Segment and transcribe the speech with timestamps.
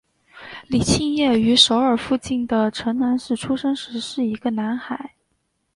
[0.67, 5.13] 李庆烨于首尔附近的城南市出生时是一个男孩。